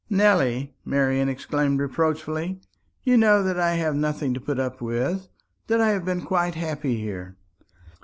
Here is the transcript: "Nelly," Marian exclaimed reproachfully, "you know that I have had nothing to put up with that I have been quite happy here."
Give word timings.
"Nelly," 0.09 0.73
Marian 0.83 1.29
exclaimed 1.29 1.79
reproachfully, 1.79 2.59
"you 3.03 3.17
know 3.17 3.43
that 3.43 3.59
I 3.59 3.73
have 3.75 3.93
had 3.93 4.01
nothing 4.01 4.33
to 4.33 4.39
put 4.41 4.59
up 4.59 4.81
with 4.81 5.27
that 5.67 5.79
I 5.79 5.89
have 5.89 6.05
been 6.05 6.21
quite 6.25 6.55
happy 6.55 6.99
here." 6.99 7.37